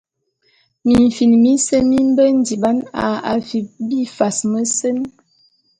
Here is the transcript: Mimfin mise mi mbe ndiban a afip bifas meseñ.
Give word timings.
Mimfin 0.87 1.31
mise 1.43 1.77
mi 1.89 1.99
mbe 2.09 2.23
ndiban 2.39 2.77
a 3.05 3.07
afip 3.33 3.67
bifas 3.87 4.37
meseñ. 4.51 4.97